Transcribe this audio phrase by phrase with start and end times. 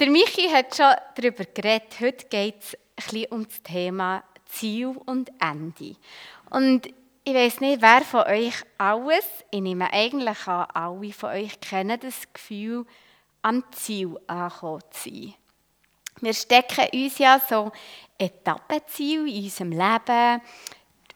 [0.00, 1.98] Der Michi hat schon darüber geredet.
[1.98, 2.62] Heute geht
[2.96, 5.96] es ein um das Thema Ziel und Ende.
[6.50, 6.86] Und
[7.24, 11.98] ich weiß nicht, wer von euch alles, ich nehme eigentlich an, alle von euch kennen
[11.98, 12.86] das Gefühl,
[13.42, 15.34] am Ziel angekommen zu sein.
[16.20, 17.72] Wir stecken uns ja so
[18.18, 20.42] Etappenziele in unserem Leben,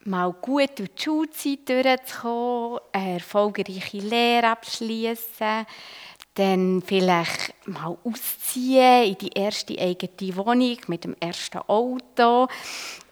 [0.07, 5.67] mal gut durch die Schulzeit durchzukommen, eine erfolgreiche Lehre abschließen,
[6.35, 12.49] dann vielleicht mal ausziehen in die erste eigene Wohnung mit dem ersten Auto.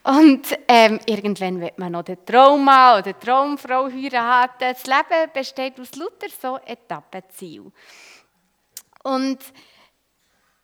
[0.02, 4.54] Und ähm, irgendwann wird man noch den Trauma oder die Traumfrau heiraten.
[4.59, 7.73] Das Leben besteht aus lauter so Etappenzielen.
[9.02, 9.38] Und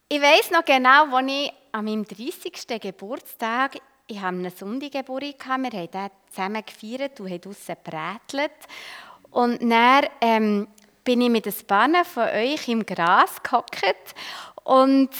[0.09, 2.81] ich weiß noch genau, als ich an meinem 30.
[2.81, 8.53] Geburtstag, ich habe eine Sonntaggeburt, wir haben den zusammen gefeiert und haben draussen gebrätelt.
[9.31, 10.69] Und dann ähm,
[11.07, 14.15] bin ich mit ein paar von euch im Gras gehockt
[14.65, 15.11] und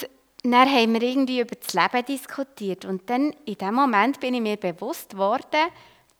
[0.43, 2.85] dann haben wir irgendwie über das Leben diskutiert.
[2.85, 5.71] Und dann, in dem Moment, bin ich mir bewusst geworden,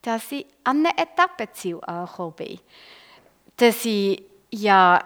[0.02, 2.60] dass ich an einem Etappenziel angekommen bin.
[3.56, 4.98] Dass ich ja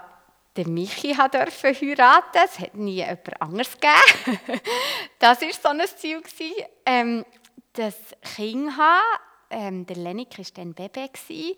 [0.56, 2.40] den Michi durfte heiraten.
[2.44, 4.40] Es hat nie jemand anderes gegeben.
[5.18, 6.22] das war so ein Ziel.
[6.86, 7.24] Ähm,
[7.72, 7.96] das
[8.36, 9.02] Kind haben.
[9.50, 11.56] Ähm, der Lenik war dann Baby.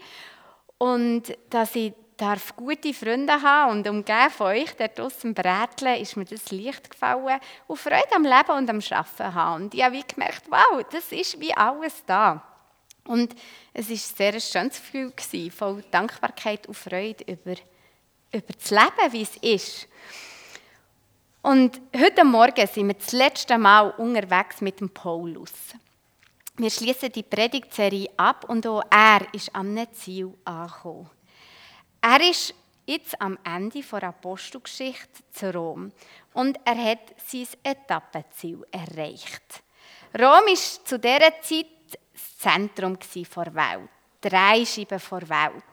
[0.79, 6.17] Und dass ich darf gute Freunde haben und umgeben von euch dort draussen Bräteln, ist
[6.17, 9.65] mir das leicht gefallen und Freude am Leben und am Arbeiten haben.
[9.65, 12.43] Und ich habe gemerkt, wow, das ist wie alles da.
[13.07, 13.35] Und
[13.73, 17.57] es war sehr ein schönes Gefühl, gewesen, voll Dankbarkeit und Freude über,
[18.33, 19.89] über das Leben, wie es ist.
[21.43, 25.53] Und heute Morgen sind wir das letzte Mal unterwegs mit dem Paulus.
[26.57, 31.11] Wir schließen die Predigtserie ab und auch er ist am Ziel angekommen.
[32.07, 32.53] Er ist
[32.85, 35.91] jetzt am Ende der Apostelgeschichte zu Rom
[36.35, 39.63] und er hat sein Etappenziel erreicht.
[40.13, 41.67] Rom war zu dieser Zeit
[42.13, 43.89] das Zentrum der Welt,
[44.21, 45.65] drei Scheiben der Welt.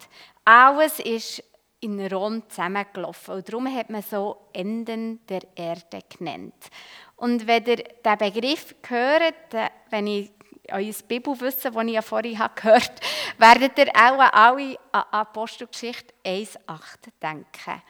[0.45, 1.43] Alles ist
[1.81, 6.69] in Rom zusammengelaufen und darum hat man so Enden der Erde genannt.
[7.17, 10.31] Und wenn ihr diesen Begriff hört, wenn ich
[10.73, 12.95] euer Bibelwissen, das ich ja vorhin gehört habe,
[13.37, 16.57] werdet ihr auch alle an Apostelgeschichte 1,8
[17.21, 17.81] denken.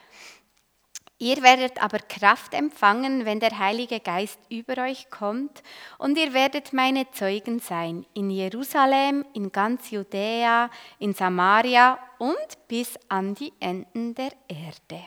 [1.22, 5.62] Ihr werdet aber Kraft empfangen, wenn der Heilige Geist über euch kommt,
[5.98, 12.98] und ihr werdet meine Zeugen sein in Jerusalem, in ganz Judäa, in Samaria und bis
[13.08, 15.04] an die Enden der Erde.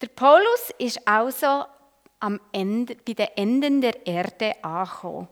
[0.00, 1.66] Der Paulus ist also
[2.20, 5.28] am Ende, bei den Enden der Erde angekommen.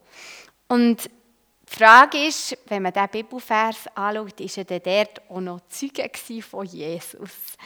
[0.70, 6.08] Und die Frage ist, wenn man diesen Bibelvers anschaut, ist er dort auch noch Zeuge
[6.42, 7.56] von Jesus.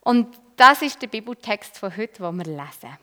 [0.00, 2.98] Und das ist der Bibeltext von heute, den wir lesen.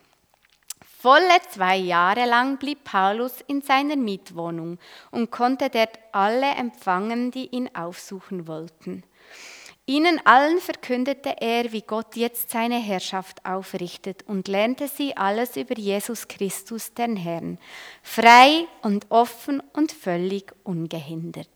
[1.02, 4.78] Volle zwei Jahre lang blieb Paulus in seiner Mietwohnung
[5.10, 9.02] und konnte dort alle empfangen, die ihn aufsuchen wollten.
[9.90, 15.76] Ihnen allen verkündete er, wie Gott jetzt seine Herrschaft aufrichtet und lernte sie alles über
[15.76, 17.58] Jesus Christus, den Herrn,
[18.00, 21.48] frei und offen und völlig ungehindert.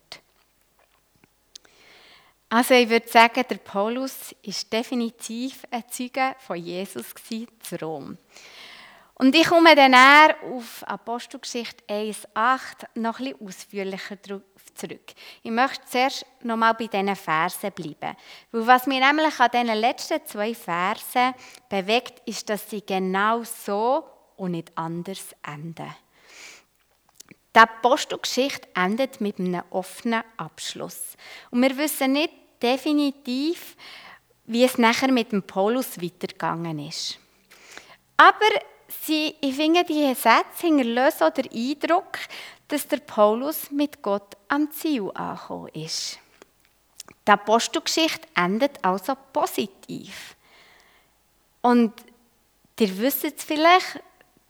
[2.49, 7.15] Also ich würde sagen, der Paulus ist definitiv ein Zeuge von Jesus
[7.63, 8.19] zu Rom.
[9.15, 9.95] Und ich komme dann
[10.53, 14.17] auf Apostelgeschichte 1,8 noch ein bisschen ausführlicher
[14.75, 15.13] zurück.
[15.43, 18.17] Ich möchte zuerst noch mal bei diesen Versen bleiben.
[18.53, 21.35] Weil was mich nämlich an diesen letzten zwei Versen
[21.69, 24.05] bewegt, ist, dass sie genau so
[24.37, 25.95] und nicht anders enden.
[27.55, 31.17] Die Apostelgeschichte endet mit einem offenen Abschluss.
[31.51, 33.77] Und wir wissen nicht definitiv,
[34.47, 37.19] wie es nachher mit dem Paulus weitergegangen ist.
[38.17, 42.19] Aber sie, ich finde, diese Sätze hinterlassen den Eindruck,
[42.69, 46.19] dass der Paulus mit Gott am Ziel angekommen ist.
[47.27, 50.37] Die Apostelgeschichte endet also positiv.
[51.63, 51.93] Und
[52.79, 54.01] ihr wisst es vielleicht,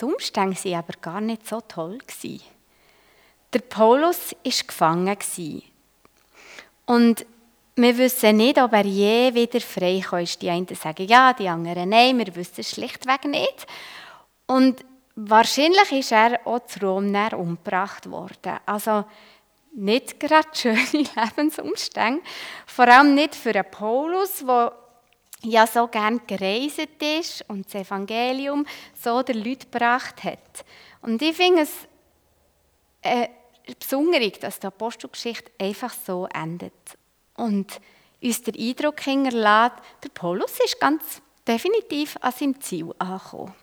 [0.00, 1.99] die Umstände waren aber gar nicht so toll.
[3.52, 5.62] Der Paulus war gefangen.
[6.87, 7.26] Und
[7.76, 10.43] wir wissen nicht, ob er je wieder frei ist.
[10.43, 13.66] Die einen sagen ja, die anderen nein, wir wissen es schlichtweg nicht.
[14.46, 14.84] Und
[15.16, 18.58] wahrscheinlich ist er auch zu Rom umgebracht worden.
[18.66, 19.05] Also
[19.75, 22.22] nicht gerade schöne Lebensumstände.
[22.66, 24.72] Vor allem nicht für einen Paulus, der
[25.43, 28.66] ja so gern gereist ist und das Evangelium
[29.00, 30.64] so den Leuten gebracht hat.
[31.02, 31.70] Und ich finde es
[33.02, 33.28] äh,
[33.78, 36.72] besonders, dass die Apostelgeschichte einfach so endet.
[37.37, 37.81] Und
[38.22, 43.55] uns der Eindruck hinterlässt, der Paulus ist ganz definitiv an seinem Ziel angekommen.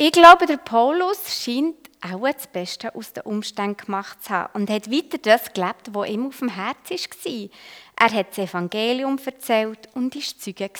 [0.00, 4.70] Ich glaube, der Paulus scheint auch das Beste aus den Umständen gemacht zu haben und
[4.70, 7.48] hat weiter das gelebt, was ihm auf dem Herz war.
[7.96, 10.70] Er hat das Evangelium erzählt und war Zeuge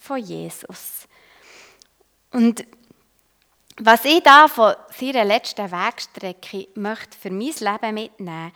[0.00, 1.06] von Jesus.
[2.32, 2.66] Und
[3.76, 8.52] was ich da von seiner letzten Wegstrecke möchte für mein Leben mitnehmen,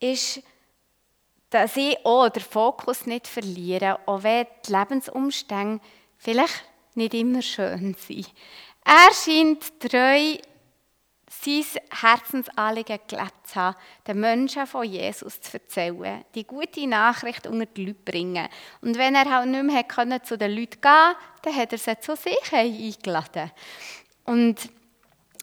[0.00, 0.40] ist,
[1.50, 5.84] dass ich auch den Fokus nicht verliere, auch wenn die Lebensumstände
[6.16, 8.30] vielleicht nicht immer schön sind.
[8.90, 10.38] Er scheint treu
[11.28, 13.76] sein Herzensanliegen gelebt zu haben,
[14.06, 18.48] den Menschen von Jesus zu erzählen, die gute Nachricht unter die Leute bringen.
[18.80, 22.00] Und wenn er halt nicht mehr konnte, zu den Leuten gehen dann hat er sie
[22.00, 23.50] zu sich eingeladen.
[24.24, 24.70] Und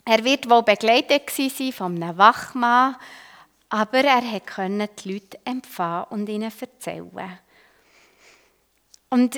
[0.06, 2.95] er wird wohl begleitet sein von einem Wachmann,
[3.69, 7.39] aber er konnte die Leute empfangen und ihnen erzählen.
[9.12, 9.38] Und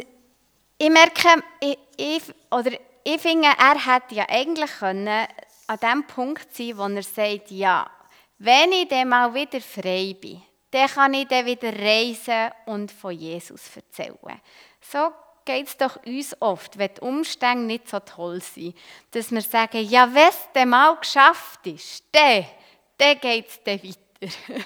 [0.78, 2.72] ich merke, ich, ich, oder
[3.10, 5.28] ich finde, er hätte ja eigentlich können
[5.68, 7.90] an dem Punkt sein, wo er sagt, ja,
[8.38, 13.14] wenn ich dann mal wieder frei bin, dann kann ich dann wieder reisen und von
[13.14, 14.42] Jesus erzählen.
[14.82, 15.14] So
[15.46, 18.76] geht es doch uns oft, wenn die Umstände nicht so toll sind,
[19.12, 22.46] dass wir sagen, ja, wenn es dann mal geschafft ist, dann,
[22.98, 24.66] dann geht es dann weiter.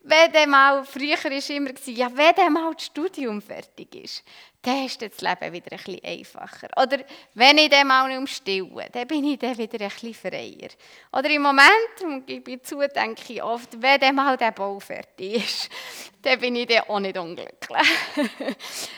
[0.00, 4.24] wenn dann mal, früher war immer, ja, wenn dann mal das Studium fertig ist,
[4.68, 6.68] dann ist das Leben wieder ein bisschen einfacher.
[6.76, 6.98] Oder
[7.34, 10.68] wenn ich dann mal nicht umstille, dann bin ich dann wieder ein bisschen freier.
[11.12, 15.36] Oder im Moment, und ich zu, denke ich oft, wenn dann mal der Bau fertig
[15.36, 15.70] ist,
[16.22, 17.88] dann bin ich dann auch nicht unglücklich.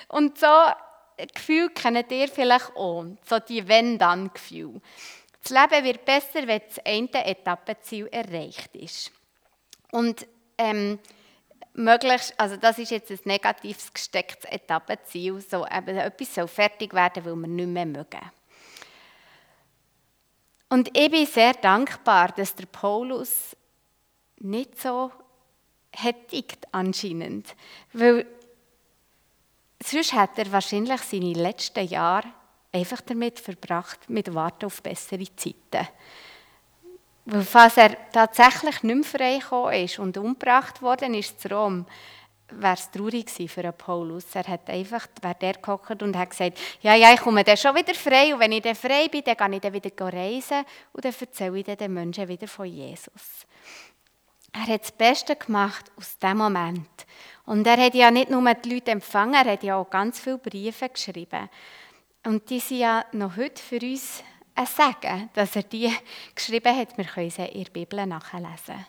[0.09, 0.47] und so
[1.35, 4.81] Gefühl kennt ihr vielleicht auch, so die Wenn-Dann-Gefühle.
[5.43, 9.13] Das Leben wird besser, wenn das eine Etappenziel erreicht ist.
[9.93, 10.27] Und
[10.59, 10.99] ähm,
[11.75, 17.25] möglichst, also das ist jetzt ein negatives gestecktes Etappenziel, so eben etwas soll fertig werden,
[17.25, 18.31] weil wir nicht mehr mögen.
[20.69, 23.57] Und ich bin sehr dankbar, dass der Paulus
[24.39, 25.11] nicht so
[26.29, 27.55] tickt anscheinend,
[27.93, 28.27] weil
[29.83, 32.29] sonst hat er wahrscheinlich seine letzten Jahre
[32.73, 35.89] einfach damit verbracht, mit Warten auf bessere Zeiten.
[37.32, 41.87] Weil falls er tatsächlich nicht mehr frei ist und umgebracht worden ist zu Rom,
[42.50, 44.25] wäre es traurig für Paulus.
[44.35, 47.77] Er hat einfach, wäre der gehockt und hat gesagt, ja, ja, ich komme dann schon
[47.77, 51.05] wieder frei und wenn ich dann frei bin, dann kann ich dann wieder reisen und
[51.05, 53.47] dann erzähle ich den Menschen wieder von Jesus.
[54.53, 57.06] Er hat das Beste gemacht aus dem Moment.
[57.47, 60.38] Und er hat ja nicht nur die Leute empfangen, er hat ja auch ganz viele
[60.38, 61.49] Briefe geschrieben.
[62.26, 64.25] Und die sind ja noch heute für uns
[64.61, 65.95] ein Segen, dass er die
[66.35, 66.97] geschrieben hat.
[66.97, 68.87] Wir können sie in der Bibel nachlesen.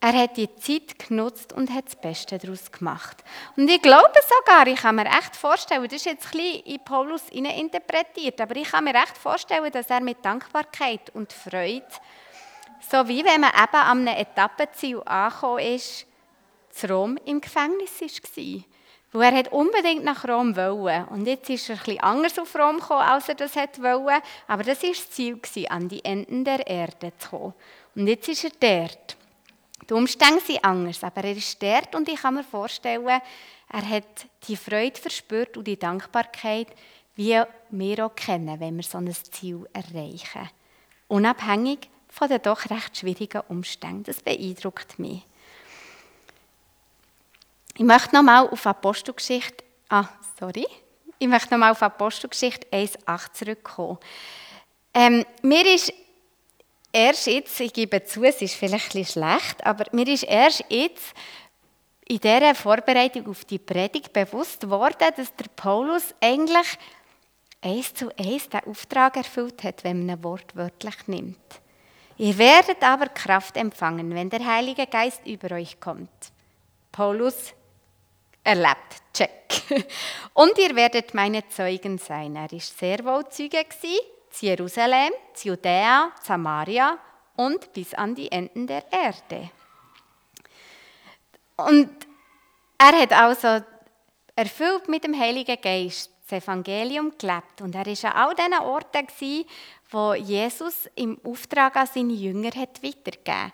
[0.00, 3.24] Er hat die Zeit genutzt und hat das Beste daraus gemacht.
[3.56, 6.84] Und ich glaube sogar, ich kann mir echt vorstellen, das ist jetzt ein bisschen in
[6.84, 11.84] Paulus interpretiert, aber ich kann mir echt vorstellen, dass er mit Dankbarkeit und Freude,
[12.88, 16.06] so wie wenn man eben an einem Etappenziel angekommen ist,
[16.70, 18.64] zu Rom im Gefängnis war.
[19.12, 21.06] Weil er unbedingt nach Rom wollte.
[21.10, 24.22] Und jetzt ist er bisschen anders auf Rom gekommen, als er das wollte.
[24.46, 27.54] Aber das war das Ziel, an die Enden der Erde zu kommen.
[27.94, 29.16] Und jetzt ist er dort.
[29.88, 34.26] Die Umstände sind anders, aber er ist dort und ich kann mir vorstellen, er hat
[34.46, 36.68] die Freude verspürt und die Dankbarkeit,
[37.14, 37.40] wie
[37.70, 40.50] wir auch kennen, wenn wir so ein Ziel erreichen.
[41.08, 44.04] Unabhängig von den doch recht schwierigen Umständen.
[44.04, 45.22] Das beeindruckt mich.
[47.78, 50.08] Ich möchte nochmal auf Apostelgeschichte, ah,
[50.40, 50.66] sorry,
[51.16, 53.98] ich möchte nochmal auf Apostelgeschichte 1,8 zurückkommen.
[54.92, 55.92] Ähm, mir ist
[56.92, 61.14] erst jetzt, ich gebe zu, es ist vielleicht ein schlecht, aber mir ist erst jetzt
[62.08, 66.78] in dieser Vorbereitung auf die Predigt bewusst geworden, dass der Paulus eigentlich
[67.62, 71.38] eins zu eins den Auftrag erfüllt hat, wenn man ein Wort wörtlich nimmt.
[72.16, 76.10] Ihr werdet aber Kraft empfangen, wenn der Heilige Geist über euch kommt.
[76.90, 77.54] Paulus
[78.48, 79.02] erlebt.
[79.12, 79.62] Check.
[80.34, 82.34] Und ihr werdet meine Zeugen sein.
[82.36, 83.66] Er war sehr wohl Zeuge
[84.30, 86.98] zu Jerusalem, zu Judäa, Samaria
[87.36, 89.50] und bis an die Enden der Erde.
[91.56, 91.90] Und
[92.78, 93.64] er hat also
[94.36, 97.60] erfüllt mit dem Heiligen Geist das Evangelium gelebt.
[97.60, 99.46] Und er war an all diesen Orten,
[99.90, 103.52] wo Jesus im Auftrag an seine Jünger hat weitergegeben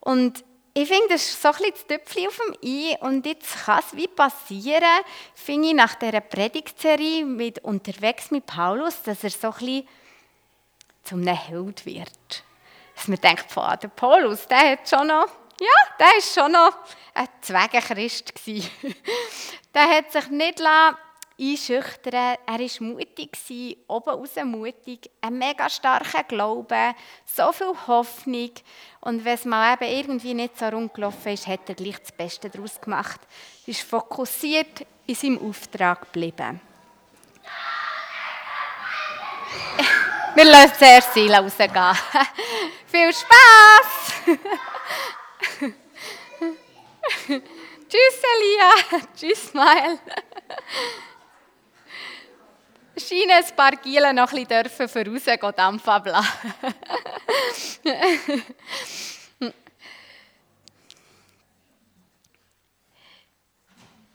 [0.00, 0.44] Und
[0.74, 3.80] ich finde, das ist so ein bisschen das Töpfchen auf dem I und jetzt kann
[3.80, 9.48] es wie passieren, finde ich, nach dieser Predigtserie mit «Unterwegs mit Paulus», dass er so
[9.48, 9.88] ein bisschen
[11.04, 12.44] zum einem Held wird.
[12.94, 15.28] Dass man denkt, boah, der Paulus, der hat schon noch,
[15.60, 16.78] ja, der war schon noch
[17.14, 18.32] ein Zwegenchrist
[19.74, 20.96] der hat sich nicht lassen,
[21.38, 22.36] einschüchtern.
[22.46, 23.36] Er war mutig,
[23.86, 28.50] oben raus mutig, ein mega starker Glaube, so viel Hoffnung.
[29.00, 32.12] Und wenn es mal eben irgendwie nicht so rund gelaufen ist, hat er gleich das
[32.12, 33.20] Beste daraus gemacht.
[33.66, 36.60] Er ist fokussiert in seinem Auftrag geblieben.
[40.34, 41.72] Wir lassen zuerst Seele rausgehen.
[42.86, 44.12] Viel Spaß!
[47.92, 48.70] Tschüss, Elia.
[49.14, 49.98] Tschüss, Smile.
[52.96, 55.24] Scheinen ein paar Gielen noch ein bisschen voraus
[55.56, 56.52] Dampf ablassen.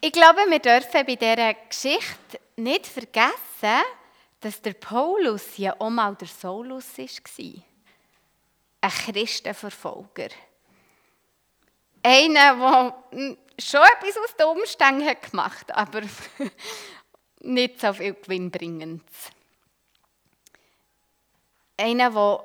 [0.01, 3.83] ich glaube, wir dürfen bei dieser Geschichte nicht vergessen,
[4.39, 7.63] dass der Paulus ja auch mal der Saulus war.
[8.81, 10.29] Ein Christenverfolger.
[12.03, 12.93] Einer, der
[13.59, 16.01] schon etwas aus den Umständen gemacht hat, aber
[17.41, 19.03] nicht so viel gewinnbringend.
[21.77, 22.43] Einer, der,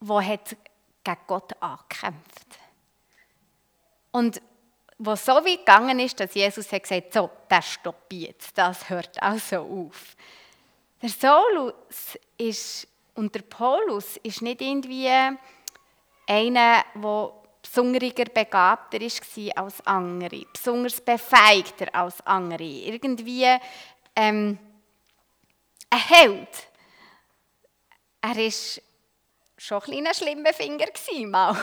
[0.00, 0.56] der hat
[1.04, 2.58] gegen Gott angekämpft
[4.10, 4.42] Und
[4.98, 9.58] wo so weit gegangen ist, dass Jesus hat gesagt so, das stoppiert, das hört also
[9.58, 10.16] auf.
[11.02, 15.08] Der Saulus ist, und der Paulus ist nicht irgendwie
[16.26, 17.32] einer, der
[17.68, 23.44] besonderer begabter war als andere, besonders befeigter als andere, irgendwie
[24.14, 24.58] ähm,
[25.90, 26.68] ein Held.
[28.20, 28.82] Er war
[29.58, 30.86] schon ein, ein schlimmer Finger
[31.28, 31.56] mal.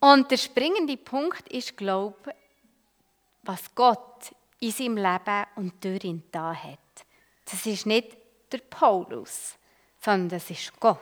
[0.00, 2.34] Und der springende Punkt ist, glaube
[3.42, 6.78] was Gott in seinem Leben und durch ihn da hat.
[7.44, 8.16] Das ist nicht
[8.52, 9.56] der Paulus,
[10.00, 10.98] sondern das ist Gott.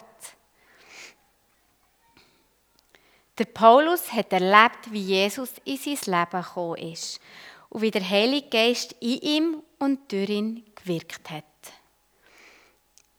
[3.39, 7.21] Der Paulus hat erlebt, wie Jesus in sein Leben gekommen ist
[7.69, 11.45] und wie der Heilige Geist in ihm und durch ihn gewirkt hat.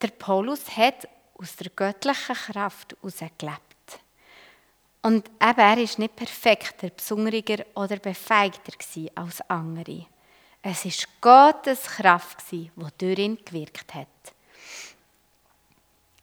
[0.01, 3.61] Der Paulus hat aus der göttlichen Kraft herausgelebt.
[5.01, 8.73] Und eben, er war nicht perfekter, besonderer oder befeigter
[9.15, 10.05] als andere.
[10.61, 14.07] Es war Gottes Kraft, die durch ihn gewirkt hat.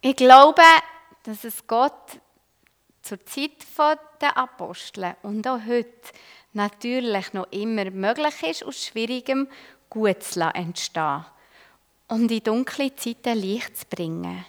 [0.03, 0.63] Ich glaube,
[1.23, 2.21] dass es Gott
[3.07, 3.53] zur Zeit
[4.21, 6.13] der Apostel und auch heute
[6.53, 9.49] natürlich noch immer möglich ist, aus Schwierigem
[9.89, 11.25] gut zu entstehen
[12.09, 14.45] und in dunkle Zeiten Licht zu bringen.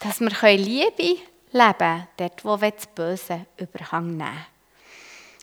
[0.00, 4.46] Dass wir Liebe leben können, dort wo wir das Böse Überhang nehmen.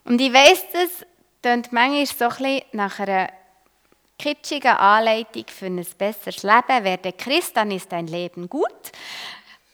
[0.04, 1.06] Und ich weiss, das
[1.42, 3.30] klingt manchmal so ein nach einer
[4.18, 6.84] kitschigen Anleitung für ein besseres Leben.
[6.84, 8.92] Werde Christ, dann ist dein Leben gut.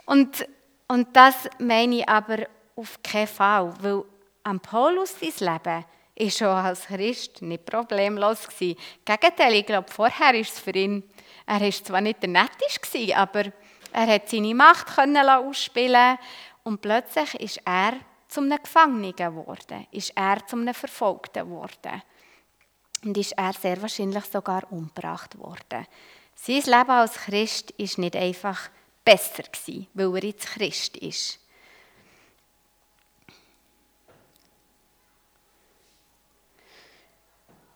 [0.05, 0.47] Und
[0.91, 4.03] und das meine ich aber auf keinen Fall, weil
[4.43, 8.77] am Paulus sein Leben ist schon als Christ nicht problemlos gewesen.
[9.05, 11.01] Gegenteil, ich glaube, vorher ist es für ihn,
[11.45, 13.53] er ist zwar nicht der Netteste aber
[13.93, 16.17] er hat seine Macht können ausspielen
[16.63, 17.93] und plötzlich ist er
[18.27, 22.01] zum einem Gefangenen geworden, ist er zum einem Verfolgten geworden
[23.05, 25.87] und ist er sehr wahrscheinlich sogar umgebracht worden.
[26.35, 28.69] Sein Leben als Christ ist nicht einfach
[29.03, 31.39] besser gewesen, weil er jetzt Christ ist.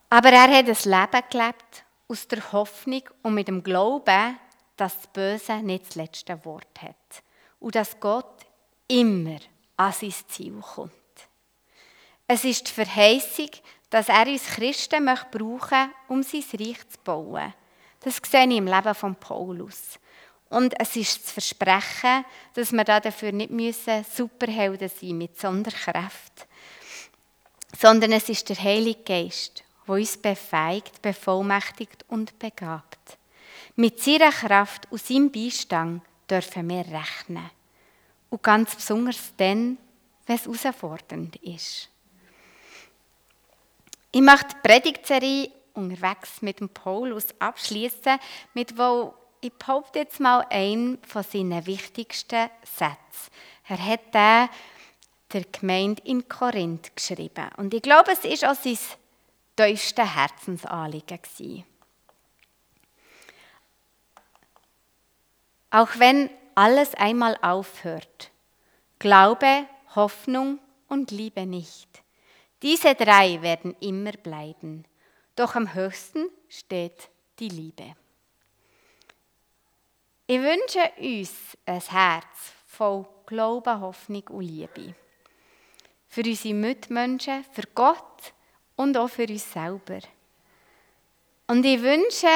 [0.10, 4.38] Aber er hat ein Leben gelebt aus der Hoffnung und mit dem Glauben,
[4.78, 7.24] dass das Böse nicht das letzte Wort hat
[7.60, 8.46] und dass Gott
[8.88, 9.40] immer
[9.78, 10.92] an sein Ziel kommt.
[12.28, 13.50] Es ist die Verheißung,
[13.90, 17.54] dass er uns Christen brauchen möchte, um sein Reich zu bauen.
[18.02, 20.00] Das sehe ich im Leben von Paulus.
[20.50, 26.48] Und es ist das Versprechen, dass wir dafür nicht müssen Superhelden sein mit Sonderkraft,
[27.78, 33.18] sondern es ist der Heilige Geist, der uns befeigt, bevollmächtigt und begabt.
[33.76, 37.50] Mit seiner Kraft und seinem Beistand dürfen wir rechnen.
[38.30, 39.78] Und ganz besonders dann,
[40.26, 41.90] wenn es herausfordernd ist.
[44.12, 48.18] Ich möchte die Predigtserie unterwegs mit dem Paulus abschließen,
[48.54, 49.14] mit wo
[49.46, 53.32] ich behaupte jetzt mal einen von seinen wichtigsten Sätzen.
[53.68, 54.50] Er hat den
[55.32, 57.50] der Gemeinde in Korinth geschrieben.
[57.58, 58.78] Und ich glaube, es ist auch sein
[59.56, 61.20] tiefstes Herzensanliegen.
[65.72, 68.32] Auch wenn alles einmal aufhört,
[68.98, 71.90] Glaube, Hoffnung und Liebe nicht.
[72.62, 74.86] Diese drei werden immer bleiben.
[75.36, 77.10] Doch am höchsten steht
[77.40, 77.96] die Liebe.
[80.28, 84.96] Ich wünsche uns ein Herz voll Glauben, Hoffnung und Liebe.
[86.08, 88.34] Für unsere Mitmenschen, für Gott
[88.76, 90.00] und auch für uns selber.
[91.48, 92.28] Und ich wünsche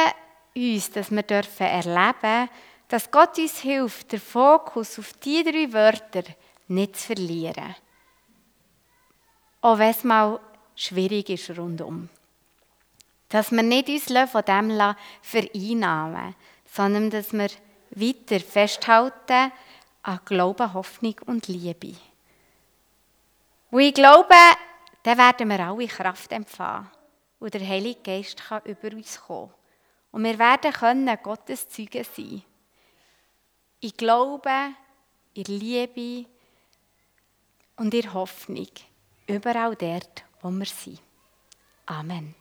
[0.56, 2.50] uns, dass wir dürfen erleben
[2.90, 6.24] dass Gott uns hilft, den Fokus auf die drei Wörter
[6.68, 7.76] nicht zu verlieren.
[9.62, 10.40] Auch wenn es mal
[10.76, 12.10] schwierig ist rundum.
[13.30, 17.50] Dass wir nicht uns von dem vereinnahmen sondern dass wir
[18.00, 19.52] weiter festhalten
[20.04, 21.96] an Glauben, Hoffnung und Liebe.
[23.72, 24.36] Und ich glaube,
[25.04, 26.90] dann werden wir alle Kraft empfangen
[27.40, 29.52] und der Heilige Geist kann über uns kommen.
[30.12, 32.44] Und wir werden können Gottes Zeugen sein.
[33.80, 34.74] Ich glaube,
[35.34, 36.28] in Liebe
[37.78, 38.68] und in Hoffnung,
[39.28, 41.02] überall dort, wo wir sind.
[41.86, 42.39] Amen.